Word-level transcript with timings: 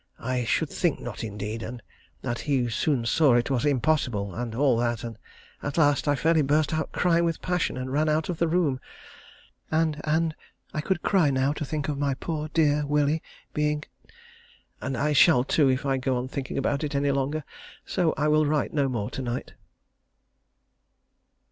I 0.17 0.45
should 0.45 0.71
think 0.71 0.99
not, 0.99 1.23
indeed! 1.23 1.61
and 1.61 1.83
that 2.23 2.39
he 2.49 2.67
soon 2.71 3.05
saw 3.05 3.35
it 3.35 3.51
was 3.51 3.65
impossible, 3.67 4.33
and 4.33 4.55
all 4.55 4.75
that; 4.77 5.03
and 5.03 5.19
at 5.61 5.77
last, 5.77 6.07
I 6.07 6.15
fairly 6.15 6.41
burst 6.41 6.73
out 6.73 6.91
crying 6.91 7.23
with 7.23 7.39
passion, 7.43 7.77
and 7.77 7.93
ran 7.93 8.09
out 8.09 8.27
of 8.27 8.39
the 8.39 8.47
room. 8.47 8.79
And 9.69 10.01
and 10.03 10.33
I 10.73 10.81
could 10.81 11.03
cry 11.03 11.29
now 11.29 11.53
to 11.53 11.63
think 11.63 11.87
of 11.87 11.99
my 11.99 12.15
poor 12.15 12.47
dear 12.47 12.83
Willie 12.83 13.21
being 13.53 13.83
and 14.81 14.97
I 14.97 15.13
shall, 15.13 15.43
too, 15.43 15.69
if 15.69 15.85
I 15.85 15.97
go 15.97 16.17
on 16.17 16.27
thinking 16.27 16.57
about 16.57 16.83
it 16.83 16.95
any 16.95 17.11
longer, 17.11 17.43
so 17.85 18.15
I 18.17 18.27
will 18.27 18.47
write 18.47 18.73
no 18.73 18.89
more 18.89 19.11
to 19.11 19.21
night. 19.21 19.53